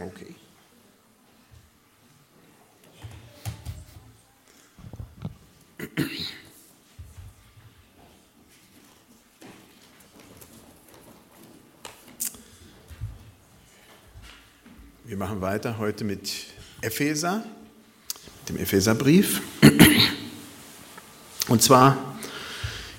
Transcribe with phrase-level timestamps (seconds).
[0.00, 0.34] Okay.
[15.04, 16.30] Wir machen weiter heute mit
[16.80, 17.42] Epheser,
[18.48, 19.40] dem Epheserbrief.
[21.48, 22.18] Und zwar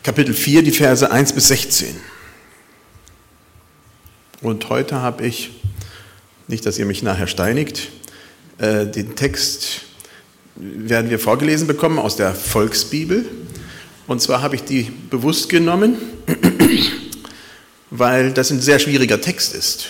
[0.03, 1.95] Kapitel 4, die Verse 1 bis 16.
[4.41, 5.58] Und heute habe ich,
[6.49, 7.89] nicht dass ihr mich nachher steinigt,
[8.57, 9.81] äh, den Text
[10.55, 13.25] werden wir vorgelesen bekommen aus der Volksbibel.
[14.07, 15.97] Und zwar habe ich die bewusst genommen,
[17.91, 19.89] weil das ein sehr schwieriger Text ist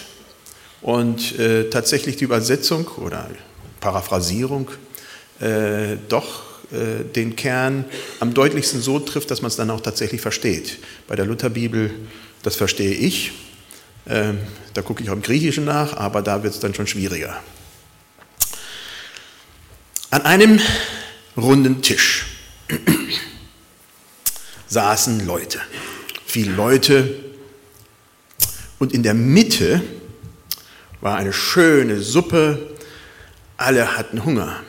[0.81, 3.29] und äh, tatsächlich die Übersetzung oder
[3.79, 4.69] Paraphrasierung
[5.39, 6.49] äh, doch
[7.15, 7.85] den Kern
[8.19, 10.77] am deutlichsten so trifft, dass man es dann auch tatsächlich versteht.
[11.07, 11.89] Bei der Lutherbibel,
[12.43, 13.31] das verstehe ich,
[14.09, 14.39] ähm,
[14.73, 17.41] da gucke ich auch im Griechischen nach, aber da wird es dann schon schwieriger.
[20.09, 20.59] An einem
[21.37, 22.25] runden Tisch
[24.67, 25.61] saßen Leute,
[26.25, 27.29] viele Leute,
[28.79, 29.81] und in der Mitte
[31.01, 32.75] war eine schöne Suppe,
[33.57, 34.61] alle hatten Hunger.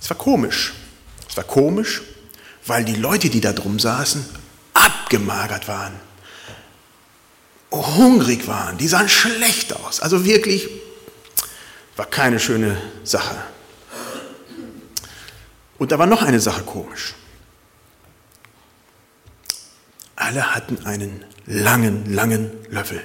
[0.00, 0.74] Es war komisch.
[1.28, 2.02] Es war komisch,
[2.66, 4.24] weil die Leute, die da drum saßen,
[4.74, 5.94] abgemagert waren,
[7.72, 10.00] hungrig waren, die sahen schlecht aus.
[10.00, 10.68] Also wirklich
[11.96, 13.36] war keine schöne Sache.
[15.78, 17.14] Und da war noch eine Sache komisch.
[20.14, 23.02] Alle hatten einen langen, langen Löffel.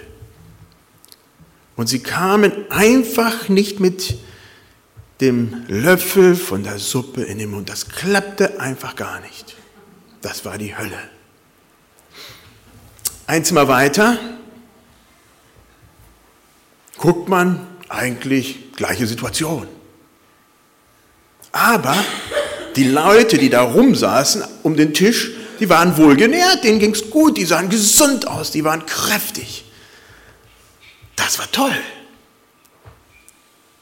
[1.75, 4.17] Und sie kamen einfach nicht mit
[5.21, 7.69] dem Löffel von der Suppe in den Mund.
[7.69, 9.55] Das klappte einfach gar nicht.
[10.21, 10.99] Das war die Hölle.
[13.25, 14.17] Ein Zimmer weiter
[16.97, 19.67] guckt man eigentlich gleiche Situation.
[21.51, 21.95] Aber
[22.75, 27.37] die Leute, die da rumsaßen um den Tisch, die waren wohlgenährt, denen ging es gut,
[27.37, 29.65] die sahen gesund aus, die waren kräftig.
[31.15, 31.75] Das war toll.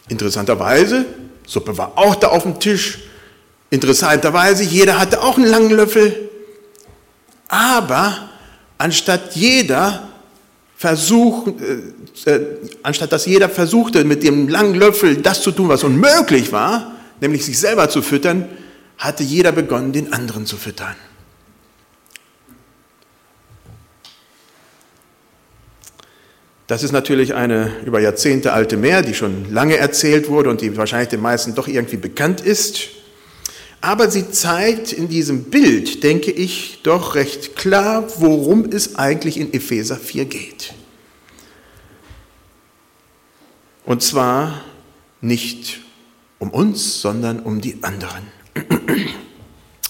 [0.08, 1.06] Interessanterweise,
[1.46, 3.00] Suppe war auch da auf dem Tisch.
[3.70, 6.30] Interessanterweise, jeder hatte auch einen langen Löffel.
[7.48, 8.30] Aber
[8.78, 10.15] anstatt jeder
[10.76, 12.46] versuch, äh, äh,
[12.84, 17.46] anstatt dass jeder versuchte, mit dem langen Löffel das zu tun, was unmöglich war, nämlich
[17.46, 18.48] sich selber zu füttern,
[18.98, 20.96] hatte jeder begonnen, den anderen zu füttern.
[26.68, 30.76] Das ist natürlich eine über Jahrzehnte alte Mehr, die schon lange erzählt wurde und die
[30.76, 32.95] wahrscheinlich den meisten doch irgendwie bekannt ist.
[33.86, 39.54] Aber sie zeigt in diesem Bild, denke ich, doch recht klar, worum es eigentlich in
[39.54, 40.74] Epheser 4 geht.
[43.86, 44.64] Und zwar
[45.22, 45.82] nicht
[46.40, 48.24] um uns, sondern um die anderen.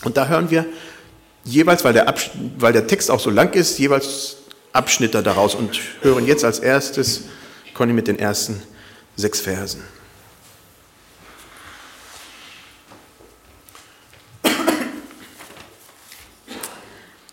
[0.04, 0.66] Und da hören wir
[1.46, 2.14] jeweils, weil der,
[2.58, 4.36] weil der Text auch so lang ist, jeweils
[4.74, 7.22] Abschnitte daraus und hören jetzt als erstes
[7.74, 8.62] Conny mit den ersten
[9.16, 9.82] sechs Versen.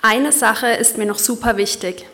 [0.05, 2.05] Eine Sache ist mir noch super wichtig.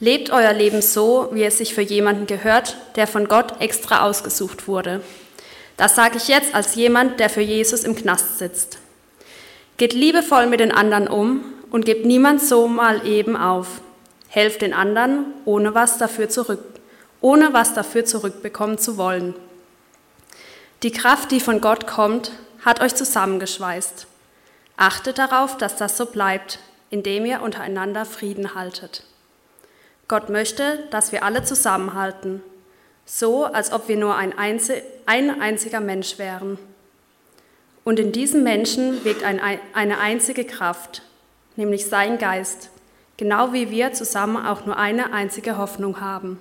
[0.00, 4.66] Lebt euer Leben so, wie es sich für jemanden gehört, der von Gott extra ausgesucht
[4.66, 5.02] wurde.
[5.76, 8.78] Das sage ich jetzt als jemand, der für Jesus im Knast sitzt.
[9.76, 13.68] Geht liebevoll mit den anderen um und gebt niemand so mal eben auf.
[14.26, 16.64] Helft den anderen, ohne was dafür zurück,
[17.20, 19.36] ohne was dafür zurückbekommen zu wollen.
[20.82, 22.32] Die Kraft, die von Gott kommt,
[22.64, 24.08] hat euch zusammengeschweißt.
[24.76, 26.58] Achtet darauf, dass das so bleibt,
[26.92, 29.02] indem ihr untereinander Frieden haltet.
[30.08, 32.42] Gott möchte, dass wir alle zusammenhalten,
[33.06, 36.58] so als ob wir nur ein, einziger Mensch wären.
[37.82, 41.00] Und in diesem Menschen wirkt eine einzige Kraft,
[41.56, 42.68] nämlich sein Geist,
[43.16, 46.38] genau wie wir zusammen auch nur eine einzige Hoffnung haben.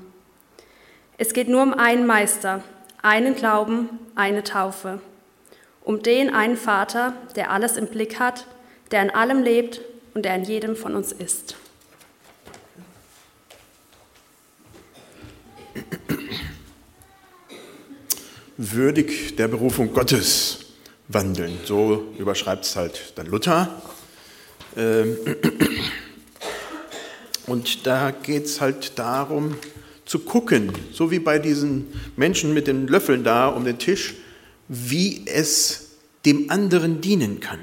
[1.17, 2.61] Es geht nur um einen Meister,
[3.01, 4.99] einen Glauben, eine Taufe,
[5.81, 8.47] um den einen Vater, der alles im Blick hat,
[8.91, 9.79] der in allem lebt
[10.13, 11.55] und der in jedem von uns ist.
[18.57, 20.59] Würdig der Berufung Gottes
[21.07, 23.81] wandeln, so überschreibt es halt dann Luther.
[24.77, 25.17] Ähm,
[27.47, 29.55] und da geht es halt darum,
[30.05, 31.87] zu gucken, so wie bei diesen
[32.17, 34.15] Menschen mit den Löffeln da um den Tisch,
[34.67, 35.91] wie es
[36.25, 37.59] dem anderen dienen kann.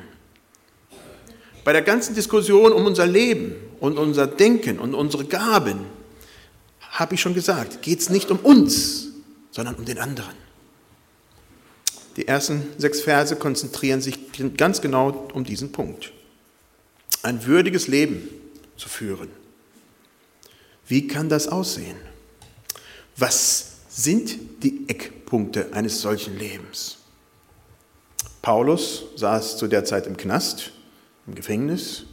[1.68, 5.84] Bei der ganzen Diskussion um unser Leben und unser Denken und unsere Gaben,
[6.80, 9.08] habe ich schon gesagt, geht es nicht um uns,
[9.50, 10.32] sondern um den anderen.
[12.16, 14.18] Die ersten sechs Verse konzentrieren sich
[14.56, 16.10] ganz genau um diesen Punkt.
[17.22, 18.30] Ein würdiges Leben
[18.78, 19.28] zu führen.
[20.86, 21.98] Wie kann das aussehen?
[23.14, 26.96] Was sind die Eckpunkte eines solchen Lebens?
[28.40, 30.72] Paulus saß zu der Zeit im Knast,
[31.28, 32.04] im Gefängnis.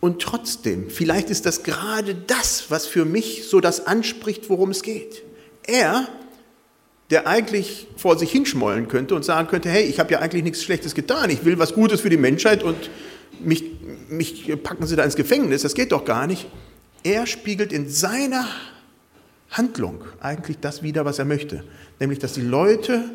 [0.00, 4.82] Und trotzdem, vielleicht ist das gerade das, was für mich so das anspricht, worum es
[4.82, 5.22] geht.
[5.64, 6.08] Er
[7.12, 10.62] der eigentlich vor sich hinschmollen könnte und sagen könnte, hey, ich habe ja eigentlich nichts
[10.62, 12.88] Schlechtes getan, ich will was Gutes für die Menschheit und
[13.38, 13.64] mich,
[14.08, 16.46] mich packen sie da ins Gefängnis, das geht doch gar nicht.
[17.02, 18.48] Er spiegelt in seiner
[19.50, 21.64] Handlung eigentlich das wider, was er möchte,
[22.00, 23.10] nämlich dass die Leute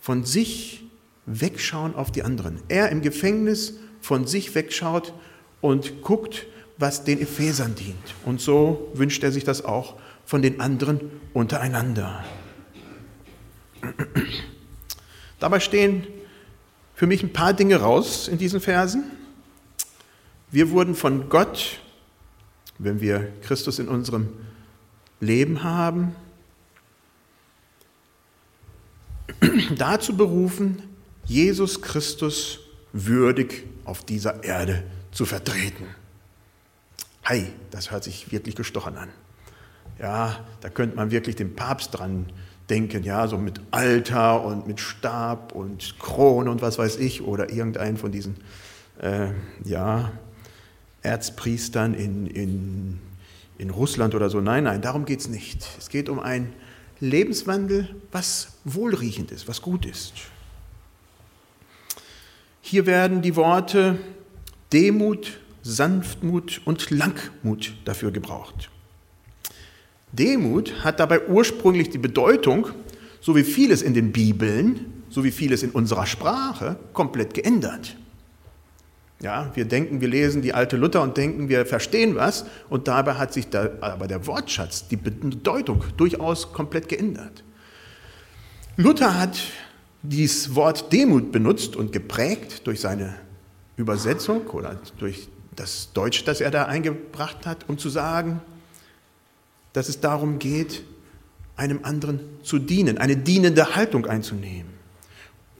[0.00, 0.82] von sich
[1.26, 2.60] wegschauen auf die anderen.
[2.68, 5.12] Er im Gefängnis von sich wegschaut
[5.60, 6.46] und guckt,
[6.78, 8.14] was den Ephesern dient.
[8.24, 11.00] Und so wünscht er sich das auch von den anderen
[11.32, 12.24] untereinander.
[15.40, 16.06] Dabei stehen
[16.94, 19.04] für mich ein paar Dinge raus in diesen Versen.
[20.50, 21.80] Wir wurden von Gott,
[22.78, 24.28] wenn wir Christus in unserem
[25.20, 26.14] Leben haben,
[29.76, 30.82] dazu berufen,
[31.26, 32.60] Jesus Christus
[32.92, 35.86] würdig auf dieser Erde zu vertreten.
[37.22, 39.08] Hey, das hört sich wirklich gestochen an.
[39.98, 42.26] Ja, da könnte man wirklich den Papst dran
[42.68, 47.50] denken, ja, so mit Altar und mit Stab und Krone und was weiß ich, oder
[47.50, 48.36] irgendeinen von diesen,
[49.00, 49.28] äh,
[49.64, 50.12] ja,
[51.02, 52.98] Erzpriestern in, in,
[53.58, 54.40] in Russland oder so.
[54.40, 55.66] Nein, nein, darum geht es nicht.
[55.78, 56.52] Es geht um einen
[57.00, 60.14] Lebenswandel, was wohlriechend ist, was gut ist.
[62.68, 63.96] Hier werden die Worte
[64.72, 68.70] Demut, Sanftmut und Langmut dafür gebraucht.
[70.10, 72.70] Demut hat dabei ursprünglich die Bedeutung,
[73.20, 77.96] so wie vieles in den Bibeln, so wie vieles in unserer Sprache, komplett geändert.
[79.20, 83.14] Ja, wir denken, wir lesen die alte Luther und denken, wir verstehen was, und dabei
[83.14, 87.44] hat sich da, aber der Wortschatz, die Bedeutung durchaus komplett geändert.
[88.76, 89.38] Luther hat
[90.08, 93.14] dieses Wort Demut benutzt und geprägt durch seine
[93.76, 98.40] Übersetzung oder durch das Deutsch, das er da eingebracht hat, um zu sagen,
[99.72, 100.84] dass es darum geht,
[101.56, 104.72] einem anderen zu dienen, eine dienende Haltung einzunehmen,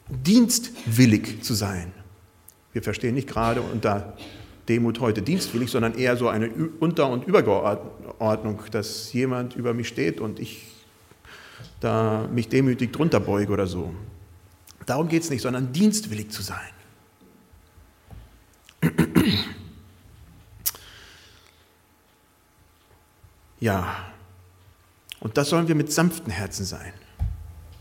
[0.08, 1.92] dienstwillig zu sein.
[2.72, 4.16] Wir verstehen nicht gerade unter
[4.68, 6.50] Demut heute dienstwillig, sondern eher so eine
[6.80, 10.66] Unter- und Überordnung, dass jemand über mich steht und ich
[11.80, 13.94] da mich demütig drunter beuge oder so.
[14.86, 16.58] Darum geht es nicht, sondern dienstwillig zu sein.
[23.58, 23.96] Ja,
[25.18, 26.92] und das sollen wir mit sanften Herzen sein.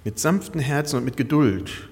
[0.04, 1.90] Mit sanften Herzen und mit Geduld.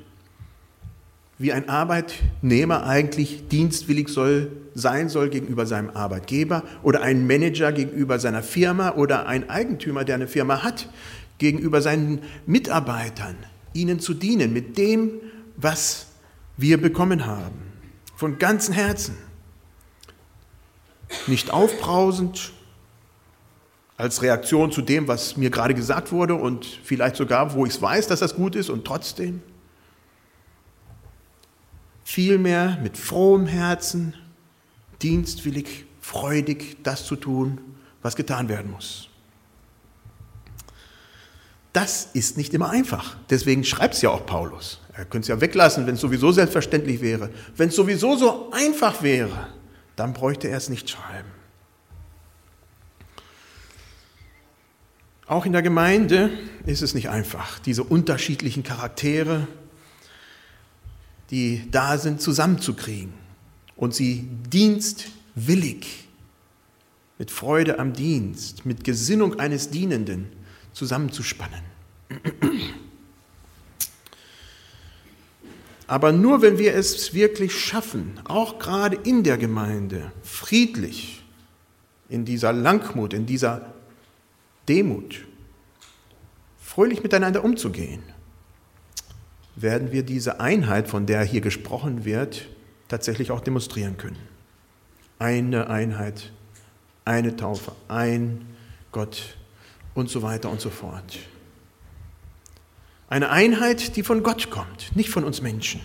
[1.37, 8.19] Wie ein Arbeitnehmer eigentlich dienstwillig soll, sein soll gegenüber seinem Arbeitgeber oder ein Manager gegenüber
[8.19, 10.89] seiner Firma oder ein Eigentümer, der eine Firma hat,
[11.37, 13.35] gegenüber seinen Mitarbeitern,
[13.73, 15.11] ihnen zu dienen mit dem,
[15.57, 16.07] was
[16.57, 17.73] wir bekommen haben.
[18.15, 19.17] Von ganzem Herzen.
[21.27, 22.53] Nicht aufbrausend,
[23.97, 27.81] als Reaktion zu dem, was mir gerade gesagt wurde und vielleicht sogar, wo ich es
[27.81, 29.41] weiß, dass das gut ist und trotzdem.
[32.03, 34.13] Vielmehr mit frohem Herzen,
[35.01, 37.61] dienstwillig, freudig das zu tun,
[38.01, 39.09] was getan werden muss.
[41.73, 43.17] Das ist nicht immer einfach.
[43.29, 44.79] Deswegen schreibt es ja auch Paulus.
[44.93, 47.31] Er könnte es ja weglassen, wenn es sowieso selbstverständlich wäre.
[47.57, 49.47] Wenn es sowieso so einfach wäre,
[49.95, 51.29] dann bräuchte er es nicht schreiben.
[55.25, 56.29] Auch in der Gemeinde
[56.67, 59.47] ist es nicht einfach, diese unterschiedlichen Charaktere,
[61.31, 63.13] die da sind, zusammenzukriegen
[63.75, 66.07] und sie dienstwillig,
[67.17, 70.27] mit Freude am Dienst, mit Gesinnung eines Dienenden
[70.73, 71.61] zusammenzuspannen.
[75.87, 81.23] Aber nur wenn wir es wirklich schaffen, auch gerade in der Gemeinde, friedlich,
[82.09, 83.73] in dieser Langmut, in dieser
[84.67, 85.25] Demut,
[86.59, 88.01] fröhlich miteinander umzugehen,
[89.55, 92.47] werden wir diese Einheit, von der hier gesprochen wird,
[92.87, 94.17] tatsächlich auch demonstrieren können.
[95.19, 96.31] Eine Einheit,
[97.05, 98.45] eine Taufe, ein
[98.91, 99.37] Gott
[99.93, 101.19] und so weiter und so fort.
[103.09, 105.81] Eine Einheit, die von Gott kommt, nicht von uns Menschen,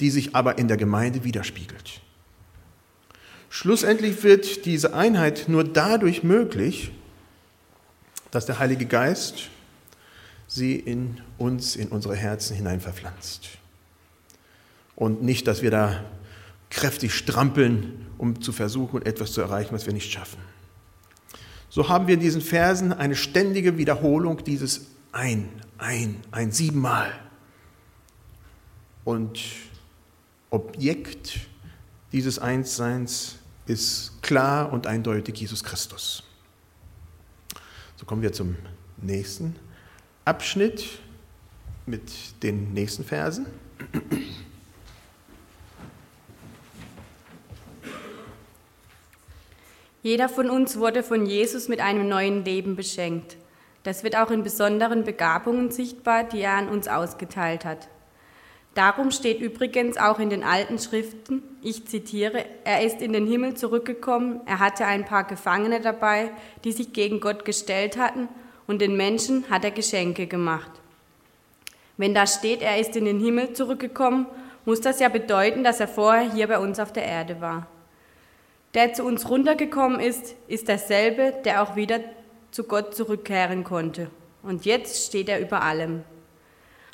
[0.00, 2.00] die sich aber in der Gemeinde widerspiegelt.
[3.50, 6.90] Schlussendlich wird diese Einheit nur dadurch möglich,
[8.30, 9.50] dass der Heilige Geist
[10.48, 13.48] sie in uns, in unsere Herzen hinein verpflanzt.
[14.96, 16.02] Und nicht, dass wir da
[16.70, 20.38] kräftig strampeln, um zu versuchen, etwas zu erreichen, was wir nicht schaffen.
[21.74, 25.48] So haben wir in diesen Versen eine ständige Wiederholung dieses ein,
[25.78, 27.10] ein, ein siebenmal.
[29.04, 29.40] Und
[30.50, 31.40] Objekt
[32.12, 36.24] dieses Einsseins ist klar und eindeutig Jesus Christus.
[37.96, 38.56] So kommen wir zum
[38.98, 39.56] nächsten
[40.26, 40.98] Abschnitt
[41.86, 42.02] mit
[42.42, 43.46] den nächsten Versen.
[50.02, 53.36] Jeder von uns wurde von Jesus mit einem neuen Leben beschenkt.
[53.84, 57.88] Das wird auch in besonderen Begabungen sichtbar, die er an uns ausgeteilt hat.
[58.74, 63.54] Darum steht übrigens auch in den alten Schriften, ich zitiere, er ist in den Himmel
[63.54, 66.30] zurückgekommen, er hatte ein paar Gefangene dabei,
[66.64, 68.28] die sich gegen Gott gestellt hatten,
[68.66, 70.70] und den Menschen hat er Geschenke gemacht.
[71.96, 74.26] Wenn da steht, er ist in den Himmel zurückgekommen,
[74.64, 77.66] muss das ja bedeuten, dass er vorher hier bei uns auf der Erde war.
[78.74, 82.00] Der zu uns runtergekommen ist, ist derselbe, der auch wieder
[82.50, 84.10] zu Gott zurückkehren konnte.
[84.42, 86.02] Und jetzt steht er über allem.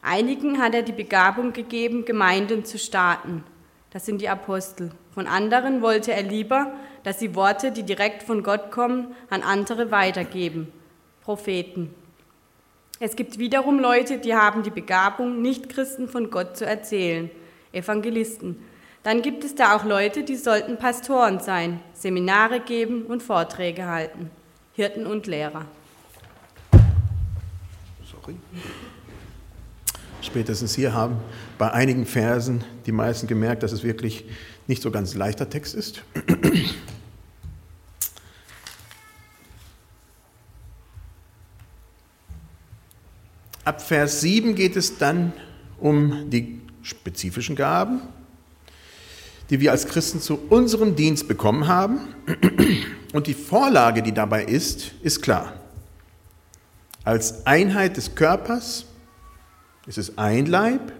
[0.02, 3.44] Einigen hat er die Begabung gegeben, Gemeinden zu starten.
[3.90, 4.90] Das sind die Apostel.
[5.12, 6.73] Von anderen wollte er lieber,
[7.04, 10.73] dass sie Worte, die direkt von Gott kommen, an andere weitergeben.
[11.23, 11.94] Propheten.
[13.00, 17.30] Es gibt wiederum Leute, die haben die Begabung, Nichtchristen von Gott zu erzählen.
[17.73, 18.64] Evangelisten.
[19.09, 24.31] Dann gibt es da auch Leute, die sollten Pastoren sein, Seminare geben und Vorträge halten,
[24.75, 25.65] Hirten und Lehrer.
[28.05, 28.37] Sorry.
[30.21, 31.17] Spätestens hier haben
[31.57, 34.27] bei einigen Versen die meisten gemerkt, dass es wirklich
[34.67, 36.03] nicht so ganz leichter Text ist.
[43.65, 45.33] Ab Vers 7 geht es dann
[45.81, 48.03] um die spezifischen Gaben,
[49.50, 52.14] die wir als Christen zu unserem Dienst bekommen haben.
[53.12, 55.55] Und die Vorlage, die dabei ist, ist klar.
[57.05, 58.85] Als Einheit des Körpers
[59.87, 60.93] ist es ein Leib,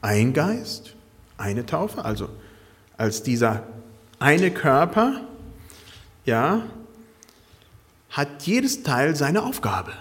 [0.00, 0.94] ein Geist,
[1.36, 2.30] eine Taufe, also
[2.96, 3.64] als dieser
[4.18, 5.20] eine Körper,
[6.24, 6.62] ja,
[8.08, 9.92] hat jedes Teil seine Aufgabe.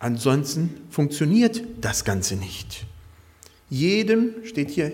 [0.00, 2.86] Ansonsten funktioniert das Ganze nicht.
[3.68, 4.92] Jedem, steht hier,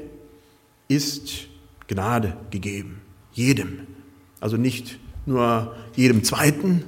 [0.89, 1.49] ist
[1.89, 3.01] Gnade gegeben.
[3.33, 3.87] Jedem.
[4.41, 6.85] Also nicht nur jedem Zweiten,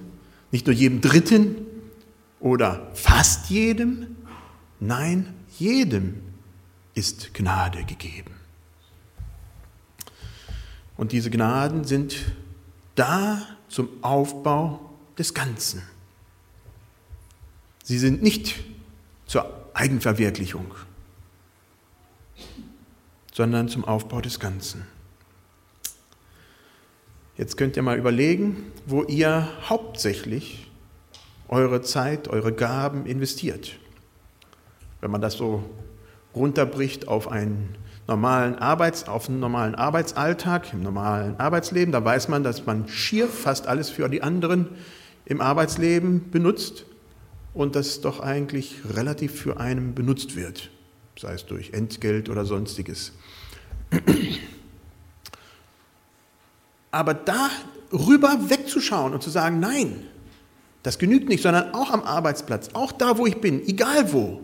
[0.50, 1.56] nicht nur jedem Dritten
[2.40, 4.16] oder fast jedem.
[4.80, 6.22] Nein, jedem
[6.94, 8.32] ist Gnade gegeben.
[10.96, 12.16] Und diese Gnaden sind
[12.94, 15.82] da zum Aufbau des Ganzen.
[17.84, 18.54] Sie sind nicht
[19.26, 20.66] zur Eigenverwirklichung,
[23.36, 24.86] sondern zum Aufbau des Ganzen.
[27.36, 30.70] Jetzt könnt ihr mal überlegen, wo ihr hauptsächlich
[31.48, 33.78] eure Zeit, eure Gaben investiert.
[35.02, 35.62] Wenn man das so
[36.34, 37.76] runterbricht auf einen
[38.06, 43.28] normalen, Arbeits-, auf einen normalen Arbeitsalltag, im normalen Arbeitsleben, da weiß man, dass man schier
[43.28, 44.70] fast alles für die anderen
[45.26, 46.86] im Arbeitsleben benutzt
[47.52, 50.70] und das doch eigentlich relativ für einen benutzt wird,
[51.18, 53.12] sei es durch Entgelt oder sonstiges.
[56.90, 60.06] Aber darüber wegzuschauen und zu sagen, nein,
[60.82, 64.40] das genügt nicht, sondern auch am Arbeitsplatz, auch da, wo ich bin, egal wo.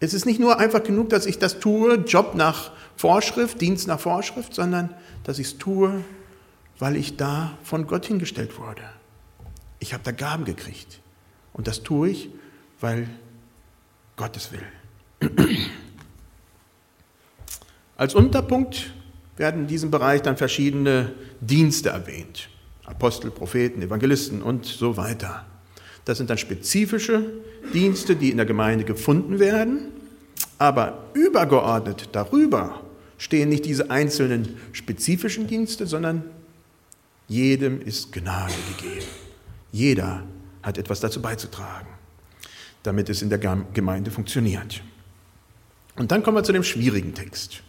[0.00, 4.00] Es ist nicht nur einfach genug, dass ich das tue, Job nach Vorschrift, Dienst nach
[4.00, 6.04] Vorschrift, sondern dass ich es tue,
[6.78, 8.82] weil ich da von Gott hingestellt wurde.
[9.80, 11.00] Ich habe da Gaben gekriegt.
[11.52, 12.30] Und das tue ich,
[12.80, 13.08] weil
[14.16, 15.78] Gott es will.
[17.98, 18.92] Als Unterpunkt
[19.36, 22.48] werden in diesem Bereich dann verschiedene Dienste erwähnt.
[22.86, 25.44] Apostel, Propheten, Evangelisten und so weiter.
[26.04, 27.24] Das sind dann spezifische
[27.74, 29.88] Dienste, die in der Gemeinde gefunden werden.
[30.58, 32.80] Aber übergeordnet darüber
[33.18, 36.22] stehen nicht diese einzelnen spezifischen Dienste, sondern
[37.26, 39.06] jedem ist Gnade gegeben.
[39.72, 40.22] Jeder
[40.62, 41.88] hat etwas dazu beizutragen,
[42.84, 44.82] damit es in der Gemeinde funktioniert.
[45.96, 47.64] Und dann kommen wir zu dem schwierigen Text.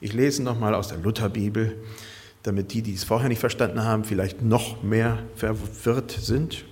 [0.00, 1.76] Ich lese nochmal aus der Lutherbibel,
[2.44, 6.64] damit die, die es vorher nicht verstanden haben, vielleicht noch mehr verwirrt sind.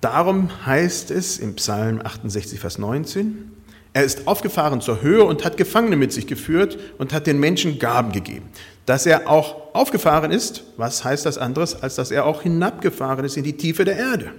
[0.00, 3.52] Darum heißt es im Psalm 68, Vers 19,
[3.92, 7.78] Er ist aufgefahren zur Höhe und hat Gefangene mit sich geführt und hat den Menschen
[7.78, 8.48] Gaben gegeben.
[8.86, 13.36] Dass er auch aufgefahren ist, was heißt das anderes, als dass er auch hinabgefahren ist
[13.36, 14.32] in die Tiefe der Erde?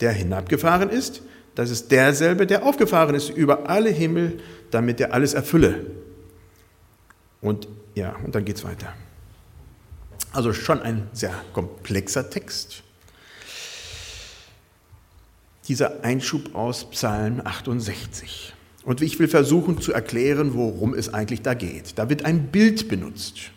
[0.00, 1.22] Der hinabgefahren ist,
[1.54, 4.40] das ist derselbe, der aufgefahren ist über alle Himmel,
[4.70, 5.86] damit er alles erfülle.
[7.40, 8.94] Und ja, und dann geht es weiter.
[10.32, 12.82] Also schon ein sehr komplexer Text.
[15.68, 18.54] Dieser Einschub aus Psalm 68.
[18.84, 21.98] Und ich will versuchen zu erklären, worum es eigentlich da geht.
[21.98, 23.52] Da wird ein Bild benutzt.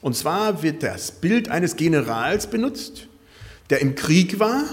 [0.00, 3.08] Und zwar wird das Bild eines Generals benutzt,
[3.70, 4.64] der im Krieg war,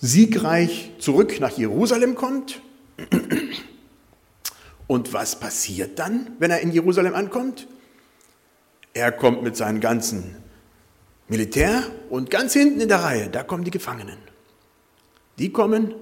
[0.00, 2.60] siegreich zurück nach Jerusalem kommt.
[4.86, 7.66] Und was passiert dann, wenn er in Jerusalem ankommt?
[8.94, 10.36] Er kommt mit seinem ganzen
[11.28, 14.16] Militär und ganz hinten in der Reihe, da kommen die Gefangenen.
[15.38, 15.94] Die kommen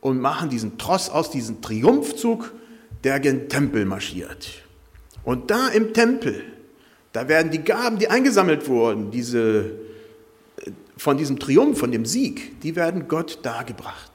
[0.00, 2.52] und machen diesen Tross aus diesem Triumphzug,
[3.04, 4.64] der gen Tempel marschiert.
[5.24, 6.42] Und da im Tempel,
[7.12, 9.70] da werden die Gaben, die eingesammelt wurden, diese,
[10.96, 14.12] von diesem Triumph, von dem Sieg, die werden Gott dargebracht.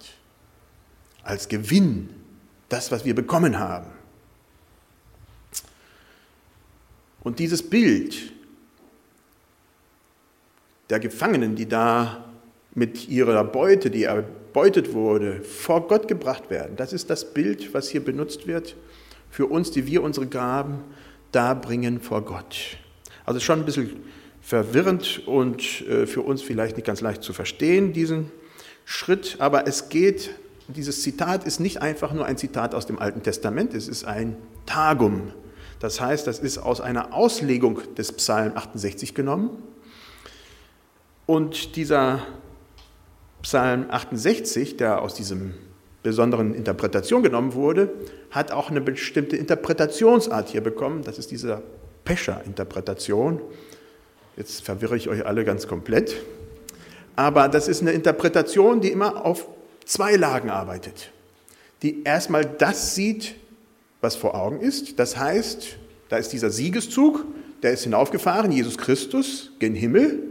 [1.24, 2.10] Als Gewinn,
[2.70, 3.88] das, was wir bekommen haben.
[7.22, 8.32] Und dieses Bild
[10.90, 12.26] der Gefangenen, die da
[12.74, 17.90] mit ihrer Beute, die erbeutet wurde, vor Gott gebracht werden, das ist das Bild, was
[17.90, 18.76] hier benutzt wird
[19.30, 20.84] für uns, die wir unsere Gaben
[21.32, 22.78] darbringen vor Gott.
[23.26, 23.98] Also schon ein bisschen
[24.50, 28.32] verwirrend und äh, für uns vielleicht nicht ganz leicht zu verstehen, diesen
[28.84, 30.32] Schritt, aber es geht,
[30.68, 34.38] dieses Zitat ist nicht einfach nur ein Zitat aus dem Alten Testament, es ist ein
[34.66, 35.34] Tagum,
[35.80, 39.52] das heißt, das ist aus einer Auslegung des Psalm 68 genommen.
[41.28, 42.26] Und dieser
[43.44, 45.54] Psalm 68, der aus diesem
[46.02, 47.94] besonderen Interpretation genommen wurde,
[48.32, 51.04] hat auch eine bestimmte Interpretationsart hier bekommen.
[51.04, 51.62] Das ist diese
[52.04, 53.42] Pescher-Interpretation.
[54.40, 56.16] Jetzt verwirre ich euch alle ganz komplett.
[57.18, 59.46] Aber das ist eine Interpretation, die immer auf
[59.86, 61.12] zwei Lagen arbeitet.
[61.82, 63.36] Die erstmal das sieht,
[64.00, 64.98] was vor Augen ist.
[64.98, 67.26] Das heißt, da ist dieser Siegeszug,
[67.62, 70.24] der ist hinaufgefahren, Jesus Christus, gen Himmel,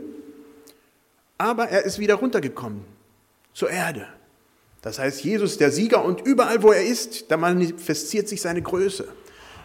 [1.36, 2.84] aber er ist wieder runtergekommen
[3.52, 4.06] zur Erde.
[4.80, 9.06] Das heißt, Jesus der Sieger und überall, wo er ist, da manifestiert sich seine Größe.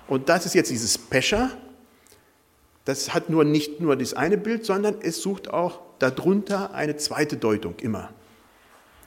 [0.08, 1.52] Und das ist jetzt dieses Pescher.
[2.86, 7.38] Das hat nur nicht nur das eine Bild, sondern es sucht auch darunter eine zweite
[7.38, 8.10] Deutung immer.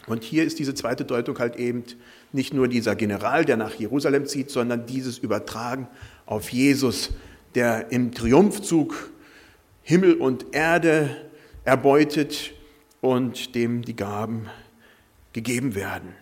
[0.06, 1.84] Und hier ist diese zweite Deutung halt eben
[2.32, 5.88] nicht nur dieser General, der nach Jerusalem zieht, sondern dieses Übertragen
[6.26, 7.10] auf Jesus,
[7.54, 9.10] der im Triumphzug
[9.82, 11.16] Himmel und Erde
[11.64, 12.52] erbeutet
[13.00, 14.48] und dem die Gaben
[15.32, 16.14] gegeben werden.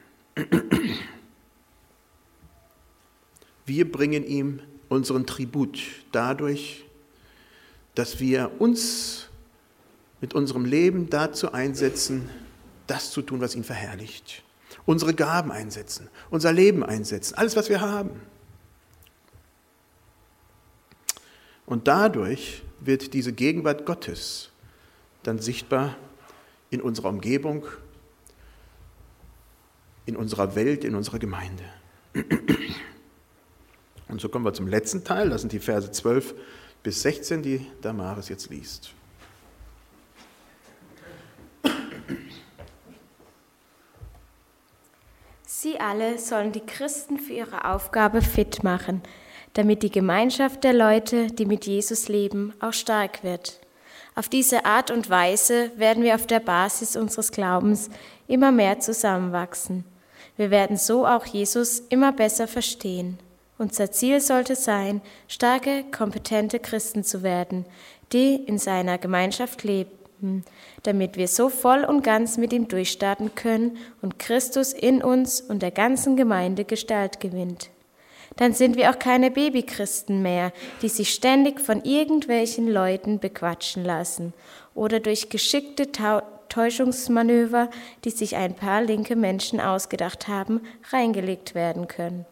[3.67, 6.84] Wir bringen ihm unseren Tribut dadurch,
[7.95, 9.29] dass wir uns
[10.21, 12.29] mit unserem Leben dazu einsetzen,
[12.87, 14.43] das zu tun, was ihn verherrlicht.
[14.87, 18.21] Unsere Gaben einsetzen, unser Leben einsetzen, alles, was wir haben.
[21.67, 24.51] Und dadurch wird diese Gegenwart Gottes
[25.23, 25.97] dann sichtbar
[26.71, 27.67] in unserer Umgebung,
[30.07, 31.65] in unserer Welt, in unserer Gemeinde.
[34.09, 36.35] Und so kommen wir zum letzten Teil, das sind die Verse 12
[36.85, 38.92] bis 16, die Damaris jetzt liest.
[45.47, 49.03] Sie alle sollen die Christen für ihre Aufgabe fit machen,
[49.55, 53.61] damit die Gemeinschaft der Leute, die mit Jesus leben, auch stark wird.
[54.14, 57.88] Auf diese Art und Weise werden wir auf der Basis unseres Glaubens
[58.27, 59.85] immer mehr zusammenwachsen.
[60.37, 63.18] Wir werden so auch Jesus immer besser verstehen.
[63.64, 67.64] Unser Ziel sollte sein, starke, kompetente Christen zu werden,
[68.12, 70.44] die in seiner Gemeinschaft leben
[70.85, 75.61] damit wir so voll und ganz mit ihm durchstarten können und Christus in uns und
[75.61, 77.70] der ganzen Gemeinde Gestalt gewinnt.
[78.37, 84.33] Dann sind wir auch keine Babychristen mehr, die sich ständig von irgendwelchen Leuten bequatschen lassen
[84.74, 85.90] oder durch geschickte
[86.48, 87.70] Täuschungsmanöver,
[88.05, 92.27] die sich ein paar linke Menschen ausgedacht haben, reingelegt werden können.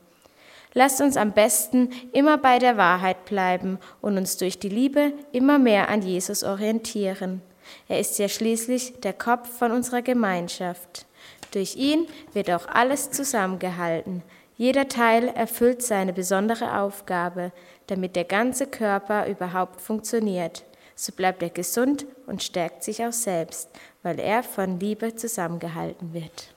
[0.75, 5.59] Lasst uns am besten immer bei der Wahrheit bleiben und uns durch die Liebe immer
[5.59, 7.43] mehr an Jesus orientieren.
[7.89, 11.07] Er ist ja schließlich der Kopf von unserer Gemeinschaft.
[11.53, 14.23] Durch ihn wird auch alles zusammengehalten.
[14.57, 17.53] Jeder Teil erfüllt seine besondere Aufgabe,
[17.87, 20.65] damit der ganze Körper überhaupt funktioniert.
[20.95, 23.71] So bleibt er gesund und stärkt sich auch selbst,
[24.03, 26.52] weil er von Liebe zusammengehalten wird.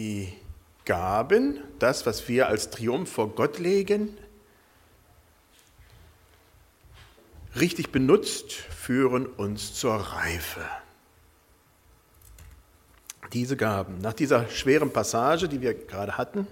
[0.00, 0.32] Die
[0.86, 4.16] Gaben, das, was wir als Triumph vor Gott legen,
[7.54, 10.64] richtig benutzt, führen uns zur Reife.
[13.34, 16.46] Diese Gaben, nach dieser schweren Passage, die wir gerade hatten,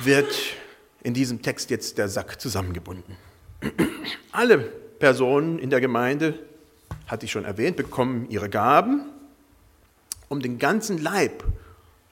[0.00, 0.34] wird
[1.02, 3.16] in diesem Text jetzt der Sack zusammengebunden.
[4.32, 6.38] Alle Personen in der Gemeinde,
[7.06, 9.06] hatte ich schon erwähnt, bekommen ihre Gaben,
[10.28, 11.42] um den ganzen Leib,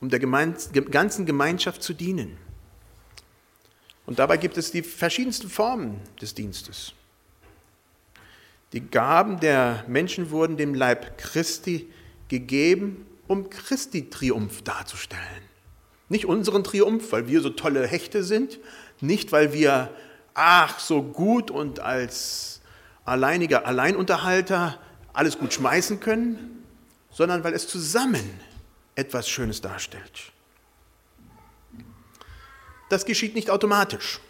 [0.01, 2.37] um der ganzen Gemeinschaft zu dienen.
[4.07, 6.95] Und dabei gibt es die verschiedensten Formen des Dienstes.
[8.73, 11.89] Die Gaben der Menschen wurden dem Leib Christi
[12.29, 15.23] gegeben, um Christi Triumph darzustellen.
[16.09, 18.59] Nicht unseren Triumph, weil wir so tolle Hechte sind,
[19.01, 19.91] nicht weil wir,
[20.35, 22.61] ach, so gut und als
[23.05, 24.81] alleiniger Alleinunterhalter
[25.13, 26.65] alles gut schmeißen können,
[27.11, 28.29] sondern weil es zusammen
[28.95, 30.33] etwas Schönes darstellt.
[32.89, 34.21] Das geschieht nicht automatisch.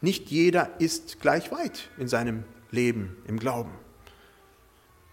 [0.00, 3.72] Nicht jeder ist gleich weit in seinem Leben im Glauben.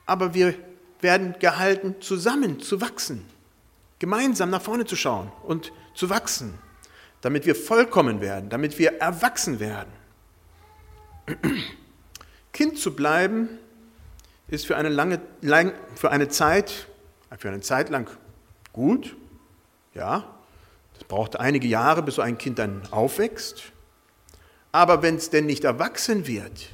[0.05, 0.55] Aber wir
[1.01, 3.25] werden gehalten, zusammen zu wachsen,
[3.99, 6.57] gemeinsam nach vorne zu schauen und zu wachsen,
[7.21, 9.91] damit wir vollkommen werden, damit wir erwachsen werden.
[12.53, 13.49] Kind zu bleiben
[14.47, 16.87] ist für eine lange, lang, für eine Zeit,
[17.37, 18.09] für eine Zeit lang
[18.77, 19.17] gut,
[19.95, 20.23] ja.
[20.93, 23.71] Das braucht einige Jahre, bis so ein Kind dann aufwächst.
[24.71, 26.69] Aber wenn es denn nicht erwachsen wird,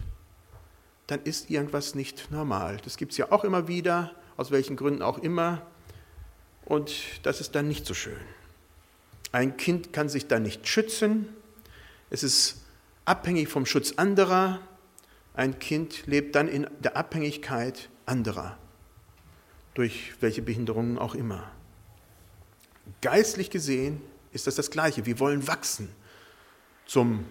[1.08, 2.78] dann ist irgendwas nicht normal.
[2.84, 5.62] Das gibt es ja auch immer wieder, aus welchen Gründen auch immer.
[6.66, 8.20] Und das ist dann nicht so schön.
[9.32, 11.30] Ein Kind kann sich dann nicht schützen.
[12.10, 12.62] Es ist
[13.06, 14.60] abhängig vom Schutz anderer.
[15.34, 18.58] Ein Kind lebt dann in der Abhängigkeit anderer,
[19.74, 21.50] durch welche Behinderungen auch immer.
[23.02, 25.06] Geistlich gesehen ist das das Gleiche.
[25.06, 25.89] Wir wollen wachsen
[26.86, 27.26] zum,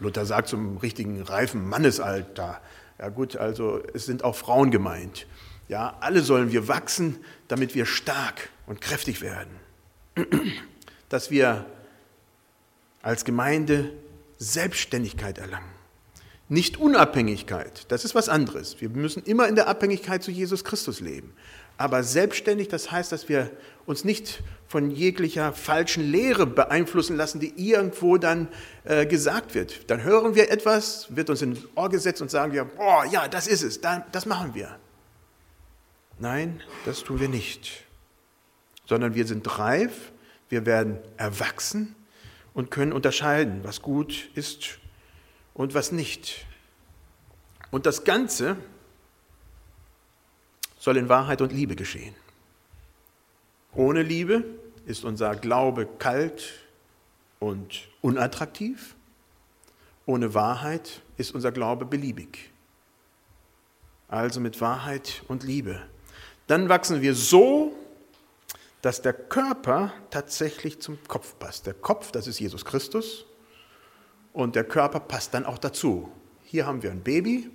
[0.00, 2.60] Luther sagt, zum richtigen reifen Mannesalter.
[2.98, 5.26] Ja gut, also es sind auch Frauen gemeint.
[5.68, 9.50] Ja, alle sollen wir wachsen, damit wir stark und kräftig werden.
[11.08, 11.66] Dass wir
[13.02, 13.92] als Gemeinde
[14.38, 15.70] Selbstständigkeit erlangen.
[16.48, 18.80] Nicht Unabhängigkeit, das ist was anderes.
[18.80, 21.32] Wir müssen immer in der Abhängigkeit zu Jesus Christus leben.
[21.78, 23.50] Aber selbstständig, das heißt, dass wir
[23.84, 28.48] uns nicht von jeglicher falschen Lehre beeinflussen lassen, die irgendwo dann
[28.84, 29.90] äh, gesagt wird.
[29.90, 33.46] Dann hören wir etwas, wird uns ins Ohr gesetzt und sagen wir, boah, ja, das
[33.46, 34.78] ist es, das machen wir.
[36.18, 37.84] Nein, das tun wir nicht.
[38.86, 40.12] Sondern wir sind reif,
[40.48, 41.94] wir werden erwachsen
[42.54, 44.78] und können unterscheiden, was gut ist
[45.54, 46.46] und was nicht.
[47.70, 48.56] Und das Ganze
[50.86, 52.14] soll in Wahrheit und Liebe geschehen.
[53.74, 54.44] Ohne Liebe
[54.86, 56.52] ist unser Glaube kalt
[57.40, 58.94] und unattraktiv.
[60.06, 62.52] Ohne Wahrheit ist unser Glaube beliebig.
[64.06, 65.82] Also mit Wahrheit und Liebe.
[66.46, 67.76] Dann wachsen wir so,
[68.80, 71.66] dass der Körper tatsächlich zum Kopf passt.
[71.66, 73.26] Der Kopf, das ist Jesus Christus,
[74.32, 76.12] und der Körper passt dann auch dazu.
[76.44, 77.50] Hier haben wir ein Baby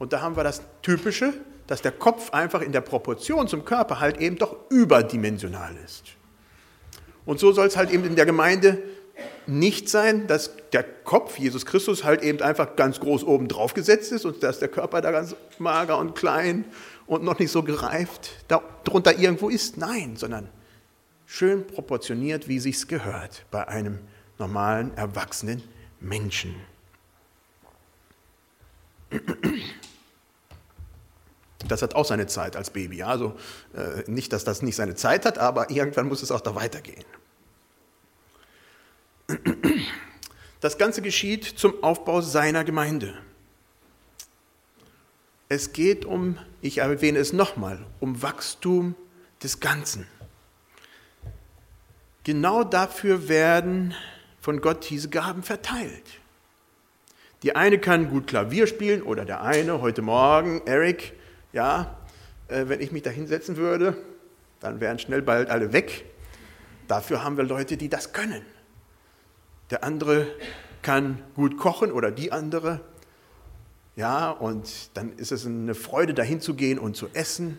[0.00, 1.34] und da haben wir das Typische,
[1.66, 6.04] dass der Kopf einfach in der Proportion zum Körper halt eben doch überdimensional ist.
[7.24, 8.82] Und so soll es halt eben in der Gemeinde
[9.46, 14.12] nicht sein, dass der Kopf, Jesus Christus, halt eben einfach ganz groß oben drauf gesetzt
[14.12, 16.64] ist und dass der Körper da ganz mager und klein
[17.06, 19.76] und noch nicht so gereift darunter irgendwo ist.
[19.76, 20.48] Nein, sondern
[21.26, 23.98] schön proportioniert, wie sich's gehört bei einem
[24.38, 25.62] normalen, erwachsenen
[26.00, 26.54] Menschen.
[31.68, 33.02] Das hat auch seine Zeit als Baby.
[33.02, 33.36] Also
[33.74, 37.04] äh, nicht, dass das nicht seine Zeit hat, aber irgendwann muss es auch da weitergehen.
[40.60, 43.14] Das Ganze geschieht zum Aufbau seiner Gemeinde.
[45.48, 48.94] Es geht um, ich erwähne es nochmal, um Wachstum
[49.42, 50.06] des Ganzen.
[52.24, 53.94] Genau dafür werden
[54.40, 56.04] von Gott diese Gaben verteilt.
[57.42, 61.12] Die eine kann gut Klavier spielen oder der eine heute Morgen, Eric,
[61.54, 61.96] ja,
[62.48, 63.96] äh, wenn ich mich da hinsetzen würde,
[64.60, 66.04] dann wären schnell bald alle weg.
[66.88, 68.42] Dafür haben wir Leute, die das können.
[69.70, 70.26] Der andere
[70.82, 72.80] kann gut kochen oder die andere.
[73.96, 77.58] Ja, und dann ist es eine Freude, dahin zu gehen und zu essen.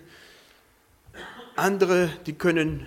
[1.56, 2.86] Andere, die können,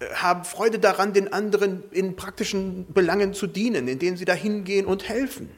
[0.00, 4.84] äh, haben Freude daran, den anderen in praktischen Belangen zu dienen, indem sie dahin gehen
[4.84, 5.50] und helfen.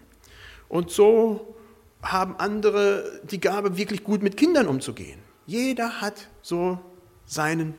[0.68, 1.56] Und so
[2.02, 5.20] haben andere die Gabe, wirklich gut mit Kindern umzugehen.
[5.46, 6.78] Jeder hat so
[7.26, 7.74] seinen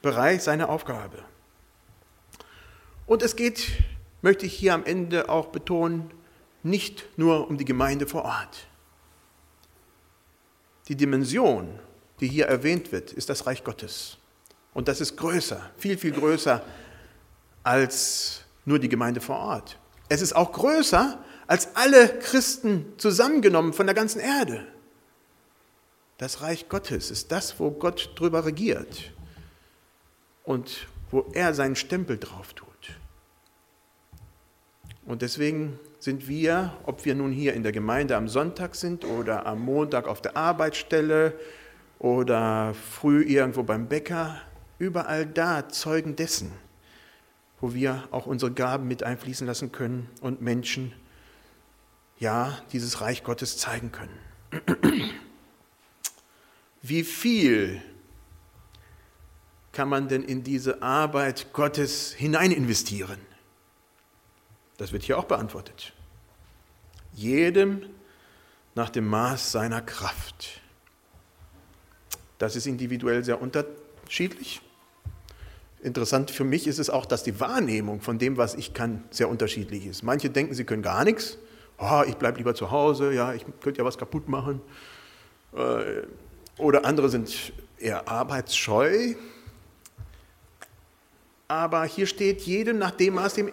[0.00, 1.18] Bereich, seine Aufgabe.
[3.06, 3.68] Und es geht,
[4.22, 6.10] möchte ich hier am Ende auch betonen,
[6.62, 8.68] nicht nur um die Gemeinde vor Ort.
[10.88, 11.78] Die Dimension,
[12.20, 14.18] die hier erwähnt wird, ist das Reich Gottes.
[14.74, 16.64] Und das ist größer, viel, viel größer
[17.62, 19.78] als nur die Gemeinde vor Ort.
[20.08, 21.18] Es ist auch größer
[21.52, 24.66] als alle Christen zusammengenommen von der ganzen Erde.
[26.16, 29.12] Das Reich Gottes ist das, wo Gott drüber regiert
[30.44, 32.96] und wo er seinen Stempel drauf tut.
[35.04, 39.44] Und deswegen sind wir, ob wir nun hier in der Gemeinde am Sonntag sind oder
[39.44, 41.38] am Montag auf der Arbeitsstelle
[41.98, 44.40] oder früh irgendwo beim Bäcker,
[44.78, 46.50] überall da Zeugen dessen,
[47.60, 50.94] wo wir auch unsere Gaben mit einfließen lassen können und Menschen,
[52.22, 54.16] ja, dieses Reich Gottes zeigen können.
[56.82, 57.82] Wie viel
[59.72, 63.18] kann man denn in diese Arbeit Gottes hinein investieren?
[64.76, 65.92] Das wird hier auch beantwortet.
[67.12, 67.86] Jedem
[68.76, 70.60] nach dem Maß seiner Kraft.
[72.38, 74.62] Das ist individuell sehr unterschiedlich.
[75.82, 79.28] Interessant für mich ist es auch, dass die Wahrnehmung von dem, was ich kann, sehr
[79.28, 80.04] unterschiedlich ist.
[80.04, 81.38] Manche denken, sie können gar nichts.
[81.78, 84.60] Oh, ich bleibe lieber zu Hause, ja, ich könnte ja was kaputt machen.
[85.54, 86.02] Äh,
[86.58, 89.14] oder andere sind eher arbeitsscheu.
[91.48, 93.50] Aber hier steht jedem nach dem Maß, dem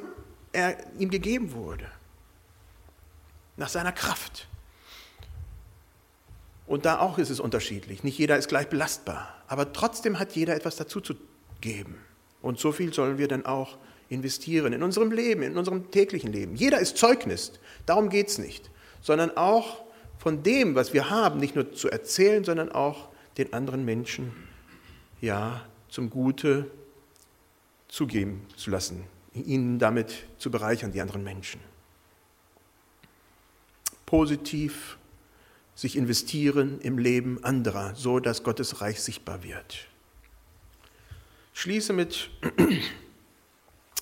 [0.51, 1.85] er ihm gegeben wurde.
[3.57, 4.47] Nach seiner Kraft.
[6.65, 8.03] Und da auch ist es unterschiedlich.
[8.03, 9.35] Nicht jeder ist gleich belastbar.
[9.47, 11.15] Aber trotzdem hat jeder etwas dazu zu
[11.61, 11.97] geben.
[12.41, 13.77] Und so viel sollen wir dann auch
[14.09, 16.55] investieren in unserem Leben, in unserem täglichen Leben.
[16.55, 17.53] Jeder ist Zeugnis.
[17.85, 18.69] Darum geht es nicht.
[19.01, 19.83] Sondern auch
[20.17, 24.31] von dem, was wir haben, nicht nur zu erzählen, sondern auch den anderen Menschen
[25.21, 26.69] ja zum Gute
[27.87, 31.61] zugeben zu lassen, ihnen damit zu bereichern, die anderen Menschen.
[34.05, 34.97] Positiv
[35.75, 39.87] sich investieren im Leben anderer, so dass Gottes Reich sichtbar wird.
[41.53, 42.29] Schließe mit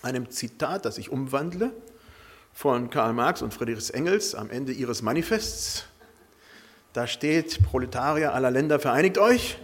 [0.07, 1.71] einem Zitat, das ich umwandle,
[2.53, 5.85] von Karl Marx und Friedrich Engels am Ende ihres Manifests.
[6.93, 9.59] Da steht, Proletarier aller Länder, vereinigt euch.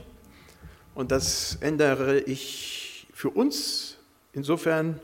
[0.93, 3.97] Und das ändere ich für uns
[4.33, 4.99] insofern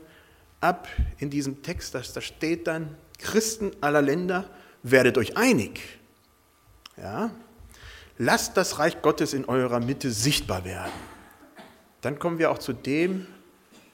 [0.60, 0.86] ab
[1.18, 4.48] in diesem Text, dass da steht dann, Christen aller Länder,
[4.82, 5.80] werdet euch einig.
[6.96, 7.30] Ja?
[8.18, 10.92] Lasst das Reich Gottes in eurer Mitte sichtbar werden.
[12.02, 13.26] Dann kommen wir auch zu dem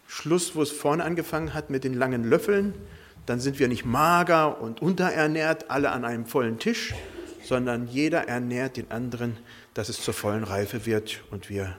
[0.06, 2.74] Schluss, wo es vorne angefangen hat mit den langen Löffeln.
[3.26, 6.94] Dann sind wir nicht mager und unterernährt, alle an einem vollen Tisch,
[7.42, 9.36] sondern jeder ernährt den anderen,
[9.74, 11.76] dass es zur vollen Reife wird und wir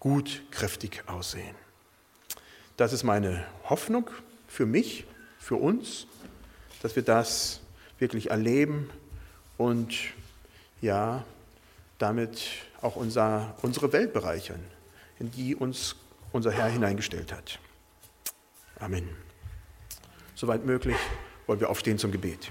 [0.00, 1.54] gut, kräftig aussehen.
[2.76, 4.10] Das ist meine Hoffnung
[4.48, 5.04] für mich,
[5.38, 6.06] für uns,
[6.82, 7.60] dass wir das
[7.98, 8.90] wirklich erleben
[9.58, 9.94] und
[10.80, 11.24] ja,
[11.98, 12.40] damit
[12.80, 14.60] auch unser, unsere Welt bereichern,
[15.18, 15.96] in die uns
[16.32, 17.58] unser Herr hineingestellt hat.
[18.78, 19.08] Amen.
[20.34, 20.96] Soweit möglich
[21.46, 22.50] wollen wir aufstehen zum Gebet.